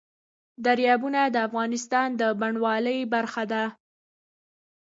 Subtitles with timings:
[0.65, 3.63] دریابونه د افغانستان د بڼوالۍ برخه ده.